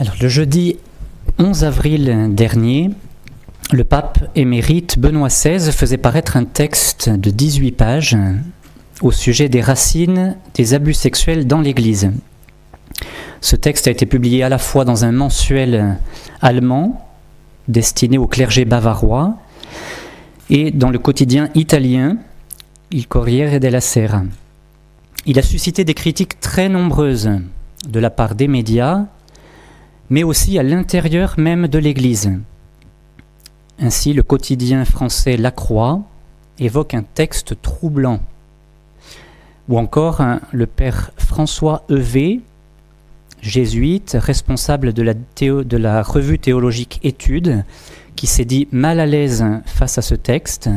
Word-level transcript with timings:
Le 0.00 0.28
jeudi 0.28 0.76
11 1.38 1.62
avril 1.62 2.30
dernier, 2.30 2.90
le 3.70 3.84
pape 3.84 4.28
émérite 4.34 4.98
Benoît 4.98 5.28
XVI 5.28 5.70
faisait 5.70 5.98
paraître 5.98 6.36
un 6.36 6.44
texte 6.44 7.08
de 7.08 7.30
18 7.30 7.70
pages 7.72 8.16
au 9.02 9.12
sujet 9.12 9.48
des 9.48 9.60
racines 9.60 10.36
des 10.54 10.74
abus 10.74 10.94
sexuels 10.94 11.46
dans 11.46 11.60
l'Église. 11.60 12.10
Ce 13.40 13.54
texte 13.54 13.86
a 13.86 13.92
été 13.92 14.04
publié 14.04 14.42
à 14.42 14.48
la 14.48 14.58
fois 14.58 14.84
dans 14.84 15.04
un 15.04 15.12
mensuel 15.12 15.96
allemand 16.42 17.08
destiné 17.68 18.18
au 18.18 18.26
clergé 18.26 18.64
bavarois 18.64 19.36
et 20.50 20.72
dans 20.72 20.90
le 20.90 20.98
quotidien 20.98 21.50
italien 21.54 22.18
Il 22.90 23.06
Corriere 23.06 23.60
della 23.60 23.80
Sera. 23.80 24.24
Il 25.24 25.38
a 25.38 25.42
suscité 25.42 25.84
des 25.84 25.94
critiques 25.94 26.40
très 26.40 26.68
nombreuses 26.68 27.30
de 27.88 28.00
la 28.00 28.10
part 28.10 28.34
des 28.34 28.48
médias, 28.48 29.06
mais 30.10 30.22
aussi 30.22 30.58
à 30.58 30.62
l'intérieur 30.62 31.34
même 31.38 31.68
de 31.68 31.78
l'Église. 31.78 32.32
Ainsi, 33.78 34.12
le 34.12 34.22
quotidien 34.22 34.84
français 34.84 35.36
La 35.36 35.50
Croix 35.50 36.02
évoque 36.58 36.94
un 36.94 37.02
texte 37.02 37.60
troublant. 37.60 38.20
Ou 39.68 39.78
encore 39.78 40.20
hein, 40.20 40.40
le 40.52 40.66
père 40.66 41.10
François 41.16 41.84
Evé, 41.88 42.40
jésuite, 43.40 44.16
responsable 44.20 44.92
de 44.92 45.02
la, 45.02 45.14
de 45.14 45.76
la 45.76 46.02
revue 46.02 46.38
théologique 46.38 47.00
Études, 47.02 47.64
qui 48.14 48.26
s'est 48.26 48.44
dit 48.44 48.68
mal 48.70 49.00
à 49.00 49.06
l'aise 49.06 49.44
face 49.66 49.98
à 49.98 50.02
ce 50.02 50.14
texte, 50.14 50.70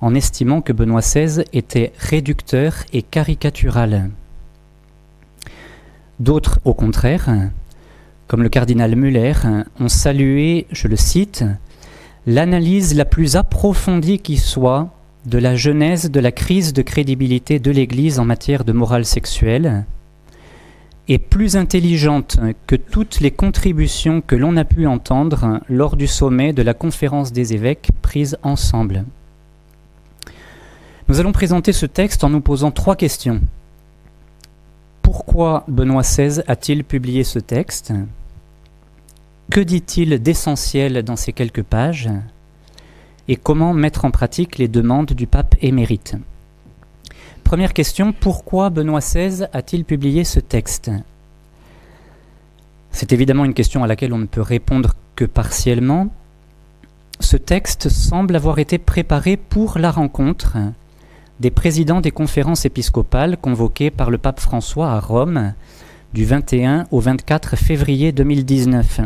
en 0.00 0.14
estimant 0.14 0.60
que 0.60 0.72
Benoît 0.72 1.00
XVI 1.00 1.44
était 1.52 1.92
réducteur 1.98 2.74
et 2.92 3.02
caricatural. 3.02 4.10
D'autres, 6.18 6.60
au 6.64 6.74
contraire, 6.74 7.28
comme 8.28 8.42
le 8.42 8.48
cardinal 8.48 8.96
Muller, 8.96 9.34
ont 9.78 9.88
salué, 9.88 10.66
je 10.70 10.88
le 10.88 10.96
cite, 10.96 11.44
l'analyse 12.26 12.94
la 12.94 13.04
plus 13.04 13.36
approfondie 13.36 14.18
qui 14.18 14.36
soit 14.36 14.88
de 15.26 15.38
la 15.38 15.56
genèse 15.56 16.10
de 16.10 16.20
la 16.20 16.32
crise 16.32 16.72
de 16.72 16.82
crédibilité 16.82 17.58
de 17.58 17.70
l'Église 17.70 18.18
en 18.18 18.24
matière 18.24 18.64
de 18.64 18.72
morale 18.72 19.04
sexuelle, 19.04 19.84
et 21.08 21.18
plus 21.18 21.56
intelligente 21.56 22.38
que 22.66 22.74
toutes 22.74 23.20
les 23.20 23.30
contributions 23.30 24.20
que 24.20 24.34
l'on 24.34 24.56
a 24.56 24.64
pu 24.64 24.86
entendre 24.86 25.60
lors 25.68 25.96
du 25.96 26.08
sommet 26.08 26.52
de 26.52 26.62
la 26.62 26.74
conférence 26.74 27.32
des 27.32 27.54
évêques 27.54 27.90
prise 28.02 28.36
ensemble. 28.42 29.04
Nous 31.08 31.20
allons 31.20 31.30
présenter 31.30 31.72
ce 31.72 31.86
texte 31.86 32.24
en 32.24 32.30
nous 32.30 32.40
posant 32.40 32.72
trois 32.72 32.96
questions. 32.96 33.40
Pourquoi 35.36 35.64
Benoît 35.68 36.00
XVI 36.00 36.40
a-t-il 36.46 36.82
publié 36.82 37.22
ce 37.22 37.38
texte? 37.38 37.92
Que 39.50 39.60
dit-il 39.60 40.18
d'essentiel 40.22 41.02
dans 41.02 41.16
ces 41.16 41.34
quelques 41.34 41.62
pages? 41.62 42.08
Et 43.28 43.36
comment 43.36 43.74
mettre 43.74 44.06
en 44.06 44.10
pratique 44.10 44.56
les 44.56 44.66
demandes 44.66 45.12
du 45.12 45.26
pape 45.26 45.54
émérite? 45.60 46.16
Première 47.44 47.74
question, 47.74 48.14
pourquoi 48.14 48.70
Benoît 48.70 49.00
XVI 49.00 49.44
a-t-il 49.52 49.84
publié 49.84 50.24
ce 50.24 50.40
texte? 50.40 50.90
C'est 52.90 53.12
évidemment 53.12 53.44
une 53.44 53.52
question 53.52 53.84
à 53.84 53.86
laquelle 53.86 54.14
on 54.14 54.18
ne 54.18 54.24
peut 54.24 54.40
répondre 54.40 54.94
que 55.16 55.26
partiellement. 55.26 56.08
Ce 57.20 57.36
texte 57.36 57.90
semble 57.90 58.36
avoir 58.36 58.58
été 58.58 58.78
préparé 58.78 59.36
pour 59.36 59.78
la 59.78 59.90
rencontre 59.90 60.56
des 61.40 61.50
présidents 61.50 62.00
des 62.00 62.10
conférences 62.10 62.64
épiscopales 62.64 63.36
convoquées 63.36 63.90
par 63.90 64.10
le 64.10 64.18
pape 64.18 64.40
François 64.40 64.92
à 64.92 65.00
Rome 65.00 65.52
du 66.14 66.24
21 66.24 66.86
au 66.90 67.00
24 67.00 67.56
février 67.56 68.12
2019. 68.12 69.00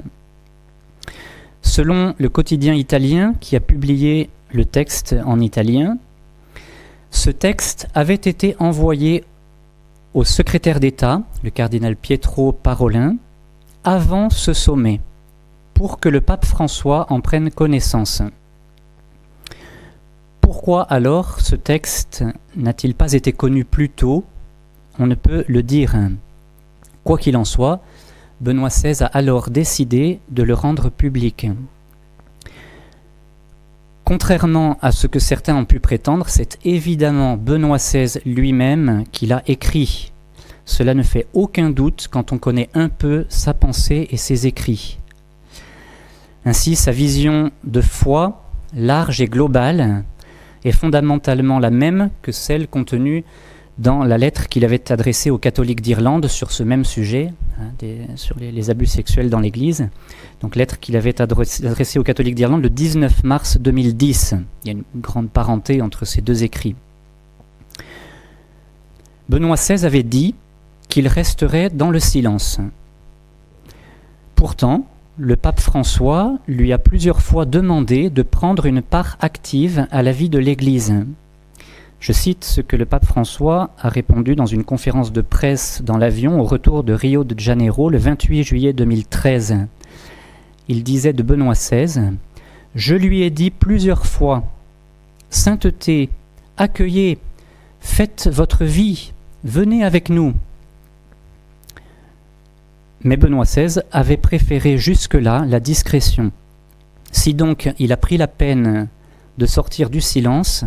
Selon 1.62 2.14
le 2.18 2.28
quotidien 2.28 2.74
italien 2.74 3.34
qui 3.41 3.56
a 3.56 3.60
publié 3.60 4.30
le 4.52 4.64
texte 4.64 5.16
en 5.26 5.41
italien, 5.41 5.98
ce 7.10 7.30
texte 7.30 7.88
avait 7.94 8.14
été 8.14 8.54
envoyé 8.58 9.24
au 10.14 10.24
secrétaire 10.24 10.80
d'État, 10.80 11.22
le 11.42 11.50
cardinal 11.50 11.97
Pietro 11.97 12.52
Parolin, 12.52 13.16
avant 13.84 14.30
ce 14.30 14.52
sommet, 14.52 15.00
pour 15.74 15.98
que 16.00 16.08
le 16.08 16.20
pape 16.20 16.44
François 16.44 17.06
en 17.12 17.20
prenne 17.20 17.50
connaissance. 17.50 18.22
Pourquoi 20.52 20.82
alors 20.82 21.38
ce 21.38 21.54
texte 21.54 22.24
n'a-t-il 22.56 22.96
pas 22.96 23.12
été 23.12 23.32
connu 23.32 23.64
plus 23.64 23.88
tôt 23.88 24.24
On 24.98 25.06
ne 25.06 25.14
peut 25.14 25.44
le 25.46 25.62
dire. 25.62 25.94
Quoi 27.04 27.18
qu'il 27.18 27.36
en 27.36 27.44
soit, 27.44 27.78
Benoît 28.40 28.68
XVI 28.68 29.04
a 29.04 29.06
alors 29.06 29.50
décidé 29.50 30.18
de 30.28 30.42
le 30.42 30.54
rendre 30.54 30.90
public. 30.90 31.46
Contrairement 34.04 34.76
à 34.82 34.90
ce 34.90 35.06
que 35.06 35.20
certains 35.20 35.54
ont 35.54 35.64
pu 35.64 35.78
prétendre, 35.78 36.28
c'est 36.28 36.58
évidemment 36.64 37.36
Benoît 37.36 37.78
XVI 37.78 38.18
lui-même 38.26 39.04
qui 39.12 39.26
l'a 39.26 39.44
écrit. 39.46 40.12
Cela 40.64 40.94
ne 40.94 41.04
fait 41.04 41.28
aucun 41.32 41.70
doute 41.70 42.08
quand 42.10 42.32
on 42.32 42.38
connaît 42.38 42.70
un 42.74 42.88
peu 42.88 43.24
sa 43.28 43.54
pensée 43.54 44.08
et 44.10 44.16
ses 44.16 44.48
écrits. 44.48 44.98
Ainsi, 46.44 46.74
sa 46.74 46.90
vision 46.90 47.52
de 47.62 47.80
foi, 47.80 48.42
large 48.74 49.20
et 49.20 49.28
globale, 49.28 50.02
est 50.65 50.72
fondamentalement 50.72 51.59
la 51.59 51.71
même 51.71 52.10
que 52.22 52.32
celle 52.32 52.69
contenue 52.69 53.25
dans 53.78 54.04
la 54.04 54.19
lettre 54.19 54.48
qu'il 54.48 54.65
avait 54.65 54.93
adressée 54.93 55.31
aux 55.31 55.38
catholiques 55.38 55.81
d'Irlande 55.81 56.26
sur 56.28 56.53
ce 56.53 56.62
même 56.62 56.84
sujet, 56.84 57.32
hein, 57.59 57.71
sur 58.16 58.37
les, 58.38 58.69
abus 58.69 58.87
sexuels 58.87 59.31
dans 59.31 59.41
l'Église. 59.41 59.88
Donc 60.43 60.54
lettre 60.54 60.78
qu'il 60.78 60.97
avait 60.97 61.21
adressée 61.21 61.98
aux 61.98 62.03
catholiques 62.03 62.34
d'Irlande 62.34 62.62
le 62.62 62.69
19 62.69 63.25
mars 63.25 63.59
2010. 63.59 64.34
Il 64.65 64.66
y 64.66 64.71
a 64.71 64.72
une 64.72 64.84
grande 65.00 65.31
parenté 65.31 65.81
entre 65.81 66.04
ces 66.04 66.21
deux 66.21 66.44
écrits. 66.44 66.75
Benoît 69.31 69.56
XVI 69.56 69.87
avait 69.87 70.03
dit 70.03 70.34
qu'il 70.88 71.09
resterait 71.09 71.71
dans 71.71 71.91
le 71.91 72.00
silence. 72.00 72.60
Pourtant, 74.34 74.87
le 75.22 75.36
pape 75.36 75.60
François 75.60 76.38
lui 76.48 76.72
a 76.72 76.78
plusieurs 76.78 77.20
fois 77.20 77.44
demandé 77.44 78.08
de 78.08 78.22
prendre 78.22 78.64
une 78.64 78.81
part 78.81 79.19
active 79.20 79.86
à 79.91 80.03
la 80.03 80.12
vie 80.12 80.31
de 80.31 80.38
l'Église. 80.38 80.94
Je 82.00 82.12
cite 82.12 82.42
ce 82.42 82.62
que 82.62 82.75
le 82.75 82.86
pape 82.86 83.04
François 83.04 83.69
a 83.78 83.91
répondu 83.91 84.34
dans 84.34 84.47
une 84.47 84.64
conférence 84.64 85.12
de 85.12 85.20
presse 85.20 85.82
dans 85.84 85.98
l'avion 85.98 86.41
au 86.41 86.44
retour 86.44 86.84
de 86.84 86.94
Rio 86.94 87.22
de 87.22 87.38
Janeiro 87.38 87.91
le 87.91 87.98
28 87.98 88.44
juillet 88.44 88.72
2013. 88.72 89.59
Il 90.69 90.82
disait 90.82 91.12
de 91.12 91.22
Benoît 91.22 91.53
XVI 91.53 92.12
Je 92.75 92.94
lui 92.94 93.20
ai 93.20 93.28
dit 93.28 93.50
plusieurs 93.50 94.06
fois 94.06 94.42
Sainteté, 95.28 96.09
accueillez, 96.56 97.19
faites 97.80 98.30
votre 98.32 98.64
vie, 98.64 99.12
venez 99.44 99.84
avec 99.84 100.09
nous. 100.09 100.32
Mais 103.02 103.16
Benoît 103.16 103.44
XVI 103.44 103.80
avait 103.92 104.16
préféré 104.16 104.76
jusque-là 104.76 105.44
la 105.48 105.60
discrétion. 105.60 106.32
Si 107.12 107.34
donc 107.34 107.72
il 107.78 107.92
a 107.92 107.96
pris 107.96 108.18
la 108.18 108.28
peine 108.28 108.88
de 109.38 109.46
sortir 109.46 109.88
du 109.88 110.00
silence, 110.00 110.64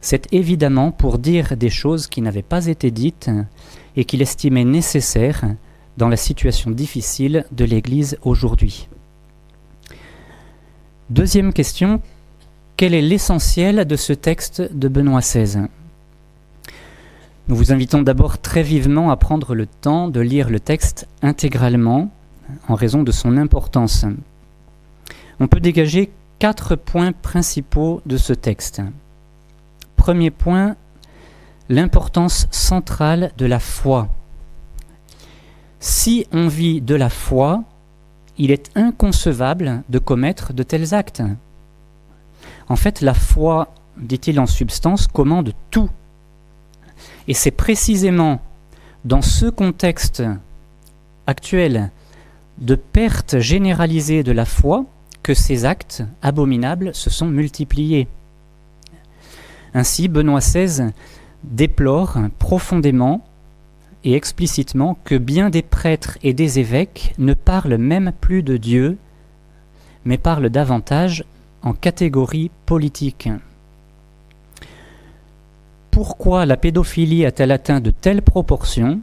c'est 0.00 0.32
évidemment 0.32 0.90
pour 0.90 1.18
dire 1.18 1.56
des 1.56 1.70
choses 1.70 2.06
qui 2.06 2.22
n'avaient 2.22 2.42
pas 2.42 2.66
été 2.66 2.90
dites 2.90 3.30
et 3.96 4.04
qu'il 4.04 4.22
estimait 4.22 4.64
nécessaires 4.64 5.44
dans 5.96 6.08
la 6.08 6.16
situation 6.16 6.70
difficile 6.70 7.44
de 7.52 7.64
l'Église 7.64 8.18
aujourd'hui. 8.22 8.88
Deuxième 11.10 11.52
question, 11.52 12.00
quel 12.76 12.94
est 12.94 13.02
l'essentiel 13.02 13.84
de 13.84 13.96
ce 13.96 14.12
texte 14.12 14.62
de 14.72 14.88
Benoît 14.88 15.20
XVI 15.20 15.68
nous 17.46 17.56
vous 17.56 17.72
invitons 17.72 18.00
d'abord 18.00 18.38
très 18.38 18.62
vivement 18.62 19.10
à 19.10 19.16
prendre 19.16 19.54
le 19.54 19.66
temps 19.66 20.08
de 20.08 20.20
lire 20.20 20.48
le 20.48 20.60
texte 20.60 21.06
intégralement 21.20 22.10
en 22.68 22.74
raison 22.74 23.02
de 23.02 23.12
son 23.12 23.36
importance. 23.36 24.06
On 25.40 25.46
peut 25.46 25.60
dégager 25.60 26.10
quatre 26.38 26.74
points 26.74 27.12
principaux 27.12 28.00
de 28.06 28.16
ce 28.16 28.32
texte. 28.32 28.80
Premier 29.96 30.30
point, 30.30 30.76
l'importance 31.68 32.46
centrale 32.50 33.32
de 33.36 33.44
la 33.44 33.58
foi. 33.58 34.08
Si 35.80 36.26
on 36.32 36.48
vit 36.48 36.80
de 36.80 36.94
la 36.94 37.10
foi, 37.10 37.62
il 38.38 38.50
est 38.52 38.70
inconcevable 38.74 39.82
de 39.90 39.98
commettre 39.98 40.54
de 40.54 40.62
tels 40.62 40.94
actes. 40.94 41.22
En 42.68 42.76
fait, 42.76 43.02
la 43.02 43.14
foi, 43.14 43.68
dit-il 43.98 44.40
en 44.40 44.46
substance, 44.46 45.06
commande 45.06 45.52
tout 45.70 45.90
et 47.28 47.34
c'est 47.34 47.50
précisément 47.50 48.40
dans 49.04 49.22
ce 49.22 49.46
contexte 49.46 50.22
actuel 51.26 51.90
de 52.58 52.74
perte 52.74 53.38
généralisée 53.38 54.22
de 54.22 54.32
la 54.32 54.44
foi 54.44 54.84
que 55.22 55.34
ces 55.34 55.64
actes 55.64 56.02
abominables 56.22 56.94
se 56.94 57.10
sont 57.10 57.26
multipliés. 57.26 58.06
Ainsi, 59.72 60.08
Benoît 60.08 60.40
XVI 60.40 60.90
déplore 61.42 62.18
profondément 62.38 63.24
et 64.04 64.14
explicitement 64.14 64.98
que 65.04 65.16
bien 65.16 65.50
des 65.50 65.62
prêtres 65.62 66.18
et 66.22 66.34
des 66.34 66.58
évêques 66.58 67.14
ne 67.18 67.34
parlent 67.34 67.78
même 67.78 68.12
plus 68.20 68.42
de 68.42 68.56
Dieu, 68.56 68.98
mais 70.04 70.18
parlent 70.18 70.50
davantage 70.50 71.24
en 71.62 71.72
catégorie 71.72 72.50
politique. 72.66 73.30
Pourquoi 75.94 76.44
la 76.44 76.56
pédophilie 76.56 77.24
a-t-elle 77.24 77.52
atteint 77.52 77.78
de 77.78 77.92
telles 77.92 78.20
proportions? 78.20 78.98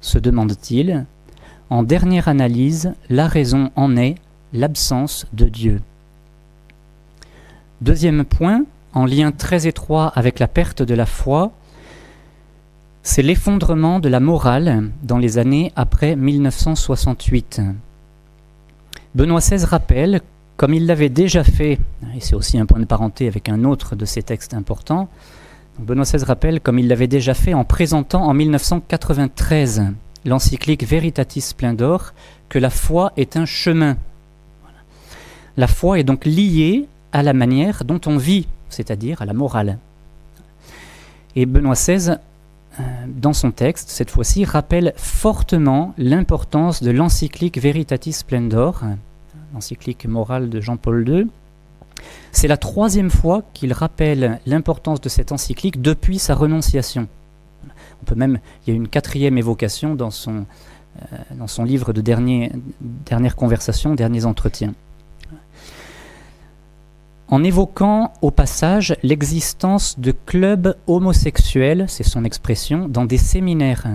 se 0.00 0.20
demande-t-il. 0.20 1.04
En 1.68 1.82
dernière 1.82 2.28
analyse, 2.28 2.94
la 3.10 3.26
raison 3.26 3.72
en 3.74 3.96
est 3.96 4.14
l'absence 4.52 5.26
de 5.32 5.46
Dieu. 5.46 5.82
Deuxième 7.80 8.24
point, 8.24 8.62
en 8.92 9.04
lien 9.04 9.32
très 9.32 9.66
étroit 9.66 10.06
avec 10.14 10.38
la 10.38 10.46
perte 10.46 10.80
de 10.80 10.94
la 10.94 11.06
foi, 11.06 11.50
c'est 13.02 13.22
l'effondrement 13.22 13.98
de 13.98 14.08
la 14.08 14.20
morale 14.20 14.92
dans 15.02 15.18
les 15.18 15.38
années 15.38 15.72
après 15.74 16.14
1968. 16.14 17.62
Benoît 19.16 19.40
XVI 19.40 19.64
rappelle, 19.64 20.20
comme 20.56 20.72
il 20.72 20.86
l'avait 20.86 21.08
déjà 21.08 21.42
fait, 21.42 21.80
et 22.14 22.20
c'est 22.20 22.36
aussi 22.36 22.60
un 22.60 22.66
point 22.66 22.78
de 22.78 22.84
parenté 22.84 23.26
avec 23.26 23.48
un 23.48 23.64
autre 23.64 23.96
de 23.96 24.04
ses 24.04 24.22
textes 24.22 24.54
importants, 24.54 25.08
Benoît 25.78 26.04
XVI 26.04 26.24
rappelle, 26.24 26.60
comme 26.60 26.78
il 26.78 26.88
l'avait 26.88 27.06
déjà 27.06 27.34
fait 27.34 27.52
en 27.52 27.64
présentant 27.64 28.24
en 28.24 28.34
1993 28.34 29.84
l'encyclique 30.24 30.84
Veritatis 30.84 31.42
Splendor, 31.42 32.14
que 32.48 32.58
la 32.58 32.70
foi 32.70 33.12
est 33.16 33.36
un 33.36 33.44
chemin. 33.44 33.96
La 35.56 35.66
foi 35.66 35.98
est 35.98 36.04
donc 36.04 36.24
liée 36.24 36.86
à 37.12 37.22
la 37.22 37.32
manière 37.32 37.84
dont 37.84 38.00
on 38.06 38.16
vit, 38.16 38.48
c'est-à-dire 38.68 39.22
à 39.22 39.26
la 39.26 39.34
morale. 39.34 39.78
Et 41.34 41.46
Benoît 41.46 41.74
XVI, 41.74 42.16
euh, 42.80 42.82
dans 43.08 43.32
son 43.32 43.50
texte, 43.50 43.90
cette 43.90 44.10
fois-ci, 44.10 44.44
rappelle 44.44 44.94
fortement 44.96 45.94
l'importance 45.98 46.82
de 46.82 46.90
l'encyclique 46.90 47.58
Veritatis 47.58 48.14
Splendor, 48.14 48.82
l'encyclique 49.52 50.06
morale 50.06 50.48
de 50.48 50.60
Jean-Paul 50.60 51.08
II, 51.08 51.26
c'est 52.32 52.48
la 52.48 52.56
troisième 52.56 53.10
fois 53.10 53.42
qu'il 53.54 53.72
rappelle 53.72 54.40
l'importance 54.46 55.00
de 55.00 55.08
cette 55.08 55.32
encyclique 55.32 55.80
depuis 55.80 56.18
sa 56.18 56.34
renonciation. 56.34 57.08
On 58.02 58.04
peut 58.04 58.14
même, 58.14 58.38
il 58.66 58.70
y 58.70 58.72
a 58.72 58.76
une 58.76 58.88
quatrième 58.88 59.38
évocation 59.38 59.94
dans 59.94 60.10
son, 60.10 60.44
euh, 61.12 61.64
livre 61.64 61.92
de 61.92 62.00
dernier, 62.00 62.52
dernière 62.80 63.36
conversation, 63.36 63.94
derniers 63.94 64.26
entretiens. 64.26 64.74
En 67.28 67.42
évoquant 67.42 68.12
au 68.22 68.30
passage 68.30 68.94
l'existence 69.02 69.98
de 69.98 70.12
clubs 70.12 70.76
homosexuels, 70.86 71.86
c'est 71.88 72.04
son 72.04 72.24
expression, 72.24 72.88
dans 72.88 73.04
des 73.04 73.18
séminaires. 73.18 73.86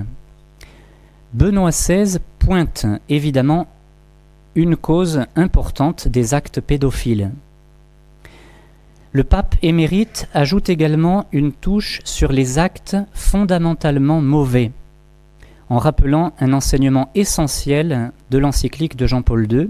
Benoît 1.33 1.69
XVI 1.69 2.17
pointe 2.39 2.85
évidemment 3.07 3.67
une 4.55 4.75
cause 4.75 5.21
importante 5.37 6.09
des 6.09 6.33
actes 6.33 6.59
pédophiles. 6.59 7.31
Le 9.13 9.25
pape 9.25 9.55
émérite 9.61 10.29
ajoute 10.33 10.69
également 10.69 11.25
une 11.33 11.51
touche 11.51 11.99
sur 12.05 12.31
les 12.31 12.59
actes 12.59 12.95
fondamentalement 13.13 14.21
mauvais, 14.21 14.71
en 15.69 15.79
rappelant 15.79 16.31
un 16.39 16.53
enseignement 16.53 17.09
essentiel 17.13 18.13
de 18.29 18.37
l'encyclique 18.37 18.95
de 18.95 19.07
Jean-Paul 19.07 19.51
II. 19.51 19.69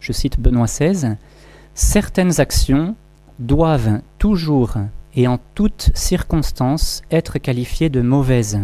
Je 0.00 0.12
cite 0.12 0.40
Benoît 0.40 0.66
XVI, 0.66 1.16
Certaines 1.74 2.40
actions 2.40 2.94
doivent 3.38 4.00
toujours 4.18 4.76
et 5.14 5.28
en 5.28 5.38
toutes 5.54 5.90
circonstances 5.94 7.02
être 7.10 7.38
qualifiées 7.38 7.90
de 7.90 8.00
mauvaises. 8.00 8.60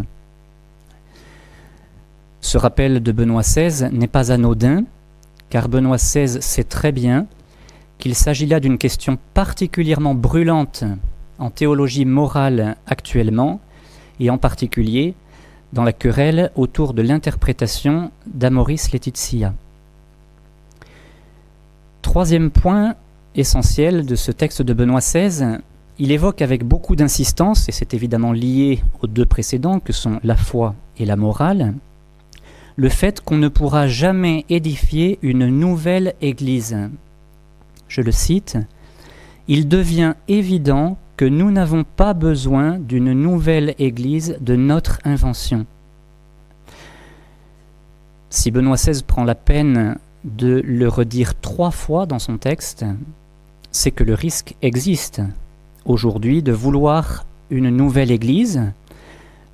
Ce 2.40 2.56
rappel 2.56 3.02
de 3.02 3.12
Benoît 3.12 3.42
XVI 3.42 3.90
n'est 3.92 4.08
pas 4.08 4.32
anodin, 4.32 4.84
car 5.50 5.68
Benoît 5.68 5.98
XVI 5.98 6.40
sait 6.40 6.64
très 6.64 6.90
bien 6.90 7.26
qu'il 8.02 8.16
s'agit 8.16 8.46
là 8.46 8.58
d'une 8.58 8.78
question 8.78 9.16
particulièrement 9.32 10.16
brûlante 10.16 10.82
en 11.38 11.50
théologie 11.50 12.04
morale 12.04 12.74
actuellement, 12.88 13.60
et 14.18 14.28
en 14.28 14.38
particulier 14.38 15.14
dans 15.72 15.84
la 15.84 15.92
querelle 15.92 16.50
autour 16.56 16.94
de 16.94 17.02
l'interprétation 17.02 18.10
d'Amoris 18.26 18.90
Laetitia. 18.90 19.54
Troisième 22.02 22.50
point 22.50 22.96
essentiel 23.36 24.04
de 24.04 24.16
ce 24.16 24.32
texte 24.32 24.62
de 24.62 24.72
Benoît 24.72 24.98
XVI, 24.98 25.58
il 26.00 26.10
évoque 26.10 26.42
avec 26.42 26.64
beaucoup 26.64 26.96
d'insistance, 26.96 27.68
et 27.68 27.72
c'est 27.72 27.94
évidemment 27.94 28.32
lié 28.32 28.82
aux 29.00 29.06
deux 29.06 29.26
précédents 29.26 29.78
que 29.78 29.92
sont 29.92 30.18
la 30.24 30.36
foi 30.36 30.74
et 30.98 31.04
la 31.04 31.14
morale, 31.14 31.72
le 32.74 32.88
fait 32.88 33.20
qu'on 33.20 33.38
ne 33.38 33.46
pourra 33.46 33.86
jamais 33.86 34.44
édifier 34.48 35.20
une 35.22 35.46
nouvelle 35.46 36.14
Église 36.20 36.76
je 37.92 38.00
le 38.00 38.10
cite, 38.10 38.56
Il 39.48 39.68
devient 39.68 40.14
évident 40.26 40.96
que 41.18 41.26
nous 41.26 41.50
n'avons 41.50 41.84
pas 41.84 42.14
besoin 42.14 42.78
d'une 42.78 43.12
nouvelle 43.12 43.74
Église 43.78 44.38
de 44.40 44.56
notre 44.56 44.98
invention. 45.04 45.66
Si 48.30 48.50
Benoît 48.50 48.76
XVI 48.76 49.02
prend 49.02 49.24
la 49.24 49.34
peine 49.34 49.98
de 50.24 50.62
le 50.64 50.88
redire 50.88 51.38
trois 51.38 51.70
fois 51.70 52.06
dans 52.06 52.18
son 52.18 52.38
texte, 52.38 52.86
c'est 53.72 53.90
que 53.90 54.04
le 54.04 54.14
risque 54.14 54.54
existe 54.62 55.20
aujourd'hui 55.84 56.42
de 56.42 56.52
vouloir 56.52 57.26
une 57.50 57.68
nouvelle 57.68 58.10
Église 58.10 58.72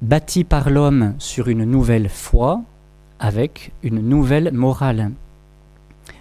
bâtie 0.01 0.45
par 0.45 0.71
l'homme 0.71 1.15
sur 1.19 1.49
une 1.49 1.65
nouvelle 1.65 2.09
foi 2.09 2.61
avec 3.19 3.73
une 3.83 4.01
nouvelle 4.01 4.53
morale. 4.53 5.11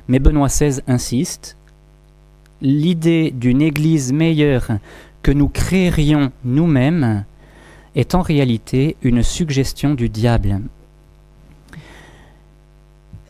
Mais 0.07 0.17
Benoît 0.17 0.47
XVI 0.47 0.81
insiste, 0.87 1.56
l'idée 2.61 3.31
d'une 3.31 3.61
Église 3.61 4.13
meilleure 4.13 4.79
que 5.21 5.31
nous 5.31 5.49
créerions 5.49 6.31
nous-mêmes 6.43 7.25
est 7.95 8.15
en 8.15 8.21
réalité 8.21 8.95
une 9.01 9.23
suggestion 9.23 9.93
du 9.93 10.09
diable. 10.09 10.61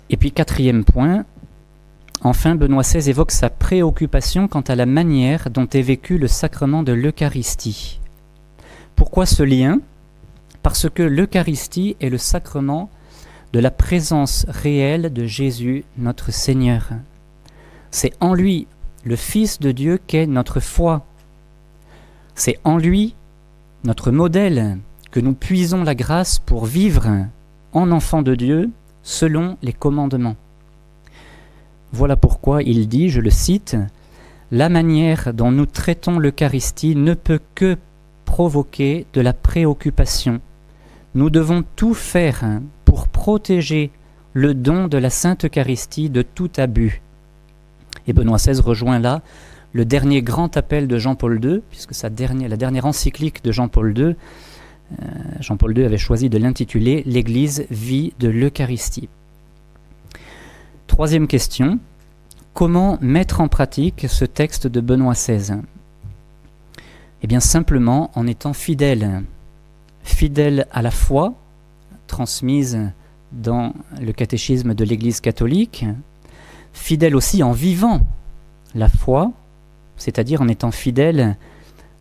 Et 0.10 0.18
puis 0.18 0.32
quatrième 0.32 0.84
point, 0.86 1.26
enfin 2.22 2.56
Benoît 2.56 2.84
XVI 2.84 3.10
évoque 3.10 3.32
sa 3.32 3.50
préoccupation 3.50 4.48
quant 4.48 4.62
à 4.62 4.76
la 4.76 4.86
manière 4.86 5.50
dont 5.50 5.68
est 5.68 5.82
vécu 5.82 6.18
le 6.18 6.28
sacrement 6.28 6.84
de 6.84 6.94
l'Eucharistie. 6.94 8.00
Pourquoi 8.96 9.26
ce 9.26 9.44
lien? 9.44 9.80
Parce 10.64 10.90
que 10.90 11.04
l'Eucharistie 11.04 11.96
est 12.02 12.10
le 12.10 12.18
sacrement 12.18 12.90
de 13.54 13.60
la 13.60 13.72
présence 13.72 14.46
réelle 14.50 15.14
de 15.14 15.26
Jésus 15.26 15.86
notre 15.98 16.32
Seigneur. 16.32 16.90
C'est 17.92 18.14
en 18.20 18.34
lui 18.34 18.68
le 19.08 19.16
Fils 19.16 19.60
de 19.60 19.72
Dieu 19.72 20.00
qu'est 20.06 20.28
notre 20.28 20.60
foi. 20.60 21.06
C'est 22.36 22.60
en 22.66 22.78
lui, 22.78 23.16
notre 23.86 24.12
modèle, 24.12 24.78
que 25.12 25.22
nous 25.22 25.34
puisons 25.34 25.84
la 25.84 25.96
grâce 25.96 26.40
pour 26.40 26.66
vivre 26.66 27.08
en 27.72 27.92
enfant 27.92 28.22
de 28.22 28.36
Dieu 28.36 28.70
selon 29.04 29.58
les 29.64 29.72
commandements. 29.72 30.36
Voilà 31.94 32.18
pourquoi 32.18 32.64
il 32.64 32.90
dit, 32.90 33.10
je 33.10 33.22
le 33.22 33.30
cite, 33.30 33.78
La 34.52 34.68
manière 34.68 35.34
dont 35.34 35.52
nous 35.52 35.66
traitons 35.66 36.20
l'Eucharistie 36.20 36.96
ne 36.96 37.14
peut 37.14 37.40
que 37.56 37.78
provoquer 38.26 39.06
de 39.14 39.22
la 39.22 39.32
préoccupation. 39.32 40.42
Nous 41.16 41.30
devons 41.30 41.64
tout 41.78 41.94
faire 41.94 42.44
pour 42.84 43.08
protéger 43.08 43.90
le 44.34 44.54
don 44.54 44.90
de 44.90 44.98
la 44.98 45.10
Sainte 45.10 45.46
Eucharistie 45.46 46.10
de 46.10 46.22
tout 46.22 46.52
abus. 46.58 47.02
Et 48.08 48.14
Benoît 48.14 48.38
XVI 48.38 48.60
rejoint 48.62 49.00
là 49.00 49.22
le 49.74 49.86
dernier 49.86 50.22
grand 50.22 50.56
appel 50.58 50.88
de 50.88 50.98
Jean-Paul 50.98 51.44
II, 51.44 51.62
puisque 51.70 51.92
la 52.02 52.58
dernière 52.58 52.86
encyclique 52.86 53.44
de 53.44 53.52
Jean-Paul 53.52 53.98
II, 53.98 54.06
euh, 54.06 55.06
Jean-Paul 55.40 55.78
II 55.78 55.84
avait 55.84 55.98
choisi 55.98 56.30
de 56.30 56.38
l'intituler 56.38 57.04
L'Église 57.06 57.66
vit 57.70 58.14
de 58.20 58.30
l'Eucharistie. 58.30 59.10
Troisième 60.88 61.28
question, 61.28 61.80
comment 62.54 62.98
mettre 63.02 63.42
en 63.42 63.50
pratique 63.50 64.08
ce 64.10 64.26
texte 64.26 64.68
de 64.68 64.80
Benoît 64.80 65.14
XVI 65.14 65.58
Eh 67.22 67.28
bien 67.28 67.42
simplement 67.42 68.10
en 68.16 68.26
étant 68.26 68.54
fidèle, 68.54 69.24
fidèle 70.04 70.66
à 70.72 70.82
la 70.82 70.92
foi 70.92 71.36
transmise 72.08 72.80
dans 73.34 73.74
le 74.02 74.14
catéchisme 74.14 74.74
de 74.74 74.86
l'Église 74.86 75.20
catholique, 75.20 75.86
fidèle 76.78 77.16
aussi 77.16 77.44
en 77.44 77.52
vivant 77.52 78.02
la 78.76 78.88
foi, 78.88 79.32
c'est-à-dire 79.98 80.42
en 80.42 80.48
étant 80.48 80.72
fidèle 80.72 81.38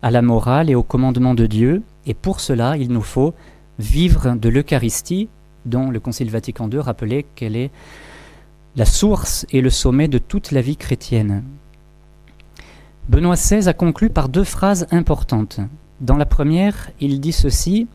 à 0.01 0.11
la 0.11 0.21
morale 0.21 0.69
et 0.69 0.75
au 0.75 0.83
commandement 0.83 1.33
de 1.33 1.45
Dieu. 1.45 1.83
Et 2.05 2.13
pour 2.13 2.39
cela, 2.39 2.77
il 2.77 2.91
nous 2.91 3.01
faut 3.01 3.33
vivre 3.79 4.35
de 4.35 4.49
l'Eucharistie, 4.49 5.29
dont 5.65 5.89
le 5.89 5.99
Concile 5.99 6.29
Vatican 6.29 6.69
II 6.69 6.79
rappelait 6.79 7.25
qu'elle 7.35 7.55
est 7.55 7.71
la 8.75 8.85
source 8.85 9.45
et 9.51 9.61
le 9.61 9.69
sommet 9.69 10.07
de 10.07 10.19
toute 10.19 10.51
la 10.51 10.61
vie 10.61 10.77
chrétienne. 10.77 11.43
Benoît 13.09 13.35
XVI 13.35 13.67
a 13.67 13.73
conclu 13.73 14.09
par 14.09 14.29
deux 14.29 14.43
phrases 14.43 14.87
importantes. 14.91 15.59
Dans 15.99 16.17
la 16.17 16.25
première, 16.25 16.91
il 16.99 17.19
dit 17.19 17.31
ceci 17.31 17.87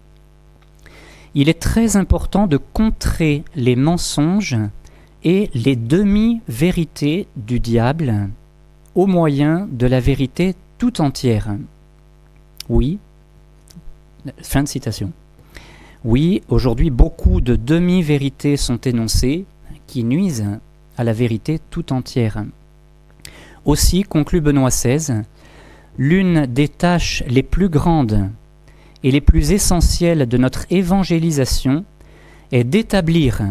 il 1.35 1.49
est 1.49 1.61
très 1.61 1.97
important 1.97 2.47
de 2.47 2.59
contrer 2.59 3.43
les 3.55 3.77
mensonges 3.77 4.59
et 5.25 5.51
les 5.55 5.77
demi-vérités 5.77 7.27
du 7.37 7.61
diable 7.61 8.29
au 8.95 9.07
moyen 9.07 9.69
de 9.71 9.87
la 9.87 10.01
vérité 10.01 10.55
tout 10.79 11.01
entière. 11.01 11.55
Oui, 12.69 12.99
fin 14.43 14.63
de 14.63 14.69
citation. 14.69 15.13
Oui, 16.05 16.43
aujourd'hui 16.49 16.91
beaucoup 16.91 17.41
de 17.41 17.55
demi-vérités 17.55 18.57
sont 18.57 18.79
énoncées 18.79 19.45
qui 19.87 20.05
nuisent 20.05 20.47
à 20.97 21.05
la 21.05 21.13
vérité 21.13 21.61
tout 21.71 21.93
entière. 21.93 22.45
Aussi, 23.65 24.03
conclut 24.03 24.41
Benoît 24.41 24.71
XVI, 24.71 25.23
l'une 25.97 26.47
des 26.47 26.69
tâches 26.69 27.23
les 27.29 27.45
plus 27.45 27.69
grandes 27.69 28.29
et 29.05 29.11
les 29.11 29.21
plus 29.21 29.53
essentielles 29.53 30.27
de 30.27 30.37
notre 30.37 30.67
évangélisation 30.71 31.85
est 32.51 32.65
d'établir, 32.65 33.43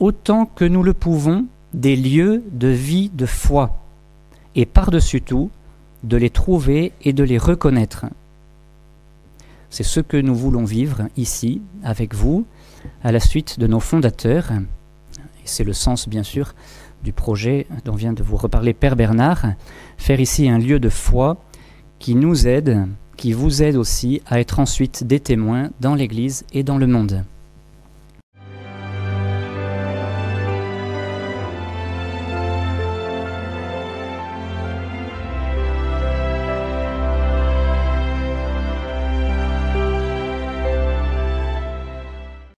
autant 0.00 0.46
que 0.46 0.64
nous 0.64 0.82
le 0.82 0.94
pouvons, 0.94 1.46
des 1.74 1.94
lieux 1.94 2.42
de 2.50 2.68
vie 2.68 3.10
de 3.10 3.26
foi, 3.26 3.78
et 4.56 4.66
par-dessus 4.66 5.20
tout, 5.20 5.50
de 6.02 6.16
les 6.16 6.30
trouver 6.30 6.92
et 7.02 7.12
de 7.12 7.22
les 7.22 7.38
reconnaître. 7.38 8.06
C'est 9.68 9.84
ce 9.84 10.00
que 10.00 10.16
nous 10.16 10.34
voulons 10.34 10.64
vivre 10.64 11.02
ici, 11.16 11.62
avec 11.84 12.14
vous, 12.14 12.46
à 13.04 13.12
la 13.12 13.20
suite 13.20 13.60
de 13.60 13.66
nos 13.66 13.78
fondateurs. 13.78 14.50
Et 14.52 15.44
c'est 15.44 15.64
le 15.64 15.74
sens, 15.74 16.08
bien 16.08 16.24
sûr, 16.24 16.54
du 17.04 17.12
projet 17.12 17.66
dont 17.84 17.94
vient 17.94 18.12
de 18.14 18.22
vous 18.22 18.36
reparler 18.36 18.74
Père 18.74 18.96
Bernard, 18.96 19.52
faire 19.96 20.20
ici 20.20 20.48
un 20.48 20.58
lieu 20.58 20.80
de 20.80 20.88
foi 20.88 21.36
qui 21.98 22.14
nous 22.14 22.48
aide, 22.48 22.86
qui 23.16 23.32
vous 23.32 23.62
aide 23.62 23.76
aussi 23.76 24.22
à 24.26 24.40
être 24.40 24.58
ensuite 24.58 25.04
des 25.04 25.20
témoins 25.20 25.70
dans 25.80 25.94
l'Église 25.94 26.44
et 26.52 26.62
dans 26.62 26.78
le 26.78 26.86
monde. 26.86 27.24